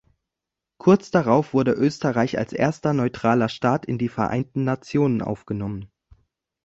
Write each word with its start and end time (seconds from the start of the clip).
Kurz 0.79 1.11
darauf 1.11 1.53
wurde 1.53 1.73
Österreich 1.73 2.39
als 2.39 2.53
erster 2.53 2.91
neutraler 2.91 3.49
Staat 3.49 3.85
in 3.85 3.99
die 3.99 4.09
Vereinten 4.09 4.63
Nationen 4.63 5.21
aufgenommen. 5.21 5.91